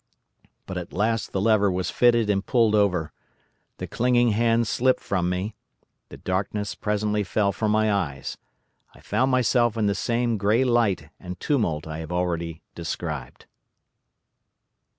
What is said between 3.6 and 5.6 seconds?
The clinging hands slipped from me.